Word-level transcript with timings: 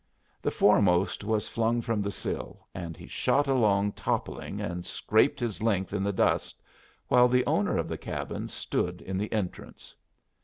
The 0.41 0.49
foremost 0.49 1.23
was 1.23 1.47
flung 1.47 1.79
from 1.79 2.01
the 2.01 2.09
sill, 2.09 2.65
and 2.73 2.97
he 2.97 3.05
shot 3.05 3.47
along 3.47 3.91
toppling 3.91 4.59
and 4.59 4.83
scraped 4.83 5.39
his 5.39 5.61
length 5.61 5.93
in 5.93 6.01
the 6.01 6.11
dust, 6.11 6.59
while 7.07 7.27
the 7.27 7.45
owner 7.45 7.77
of 7.77 7.87
the 7.87 7.99
cabin 7.99 8.47
stood 8.47 9.03
in 9.03 9.15
the 9.19 9.31
entrance. 9.31 9.95